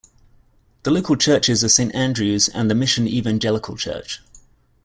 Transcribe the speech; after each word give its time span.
The 0.81 0.89
local 0.89 1.15
churches 1.15 1.63
are 1.63 1.69
Saint 1.69 1.93
Andrews 1.93 2.49
and 2.49 2.71
the 2.71 2.73
Mission 2.73 3.07
Evangelical 3.07 3.77
Church. 3.77 4.19